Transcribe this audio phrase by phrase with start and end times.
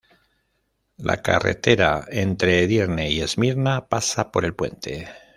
[0.97, 5.07] La carretera entre Edirne y Esmirna pasa por el puente.